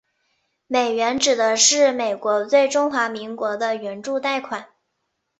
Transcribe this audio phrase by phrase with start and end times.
[0.65, 4.65] 美援指的是美国对中华民国的援助贷款。